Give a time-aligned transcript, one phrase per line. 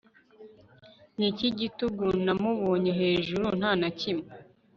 [1.17, 4.29] Niki gitugu namubonye hejuru Nta na kimwe